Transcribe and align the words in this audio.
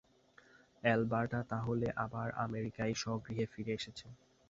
Alberta 0.83 1.39
তাহলে 1.51 1.87
আবার 2.05 2.27
আমেরিকায় 2.45 2.93
স্বগৃহে 2.93 3.45
ফিরে 3.45 3.71
এসেছে। 3.73 4.07